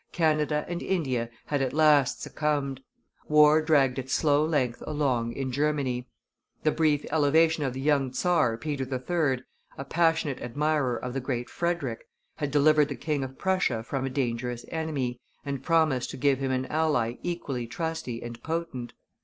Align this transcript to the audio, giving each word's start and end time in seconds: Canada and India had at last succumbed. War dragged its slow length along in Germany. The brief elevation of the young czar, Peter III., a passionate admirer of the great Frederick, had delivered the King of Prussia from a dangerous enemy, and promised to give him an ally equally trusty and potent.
Canada 0.11 0.65
and 0.67 0.81
India 0.81 1.29
had 1.45 1.61
at 1.61 1.73
last 1.73 2.23
succumbed. 2.23 2.81
War 3.27 3.61
dragged 3.61 3.99
its 3.99 4.13
slow 4.15 4.43
length 4.43 4.81
along 4.87 5.33
in 5.33 5.51
Germany. 5.51 6.07
The 6.63 6.71
brief 6.71 7.05
elevation 7.11 7.63
of 7.63 7.73
the 7.73 7.81
young 7.81 8.11
czar, 8.11 8.57
Peter 8.57 8.83
III., 8.83 9.43
a 9.77 9.85
passionate 9.85 10.41
admirer 10.41 10.95
of 10.97 11.13
the 11.13 11.19
great 11.21 11.51
Frederick, 11.51 12.07
had 12.37 12.49
delivered 12.49 12.89
the 12.89 12.95
King 12.95 13.23
of 13.23 13.37
Prussia 13.37 13.83
from 13.83 14.03
a 14.03 14.09
dangerous 14.09 14.65
enemy, 14.69 15.19
and 15.45 15.61
promised 15.61 16.09
to 16.09 16.17
give 16.17 16.39
him 16.39 16.49
an 16.49 16.65
ally 16.65 17.17
equally 17.21 17.67
trusty 17.67 18.23
and 18.23 18.41
potent. 18.41 18.93